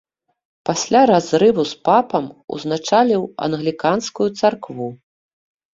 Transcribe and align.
Пасля 0.69 1.01
разрыву 1.11 1.67
з 1.73 1.77
папам 1.89 2.25
узначаліў 2.59 3.21
англіканскую 3.51 4.27
царкву. 4.43 4.87